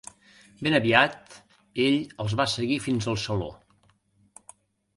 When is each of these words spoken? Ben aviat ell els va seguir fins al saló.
Ben 0.67 0.77
aviat 0.77 1.35
ell 1.85 1.99
els 2.25 2.35
va 2.41 2.49
seguir 2.55 2.81
fins 2.89 3.11
al 3.13 3.21
saló. 3.27 3.53